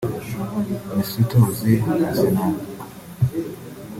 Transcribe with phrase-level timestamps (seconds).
[0.95, 2.53] Mesut Ozil (Arsenal)